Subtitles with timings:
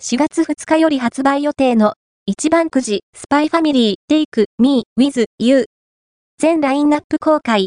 [0.00, 1.94] 4月2日より発売予定の
[2.24, 5.64] 一番くじスパイファミリーテイクミーウィズユー。
[6.38, 7.56] 全ラインナップ公開。